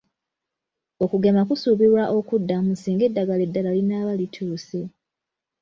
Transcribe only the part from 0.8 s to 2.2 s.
Okugema kusuubirwa